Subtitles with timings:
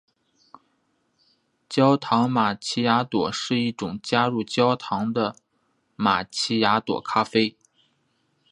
[1.69, 5.35] 焦糖玛琪雅朵是一种加入焦糖的
[5.95, 7.55] 玛琪雅朵咖啡。